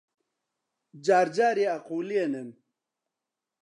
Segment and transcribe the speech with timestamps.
[1.05, 2.49] جار جارێ ئەقوولێنن